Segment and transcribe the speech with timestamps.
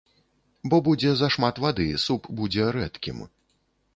[0.71, 3.23] Бо будзе зашмат вады, суп будзе рэдкім.